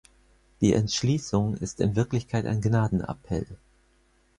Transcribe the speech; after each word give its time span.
Die 0.61 0.73
Entschließung 0.73 1.55
ist 1.57 1.79
in 1.79 1.95
Wirklichkeit 1.95 2.47
ein 2.47 2.59
Gnadenappell. 2.59 3.45